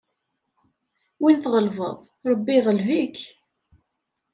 Win 1.21 1.37
tɣelbeḍ, 1.39 1.97
Ṛebbi 2.29 2.53
iɣleb-ik. 2.57 3.17